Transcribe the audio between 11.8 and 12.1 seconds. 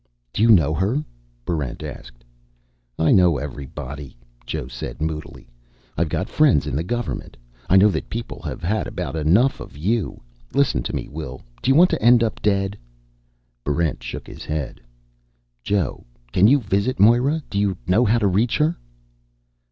to